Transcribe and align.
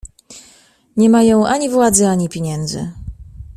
"Nie 0.97 1.09
mają 1.09 1.47
ani 1.47 1.69
władzy, 1.69 2.07
ani 2.07 2.29
pieniędzy." 2.29 2.91